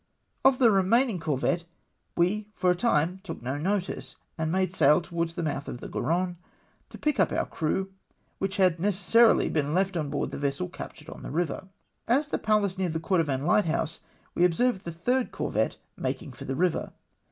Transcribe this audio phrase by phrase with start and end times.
[0.43, 1.63] Of the remaining corvette
[2.17, 5.87] we for a time took no notice, and made sail towards the mouth of the
[5.87, 6.37] Garonne
[6.89, 7.91] to pick up om" crew,
[8.39, 11.67] which had necessarily been left on board the vessel captm^ed on the river.
[12.07, 13.99] As the Pallas neared the Cordovan hghthouse,
[14.33, 16.93] we observed the third corvette making for the river.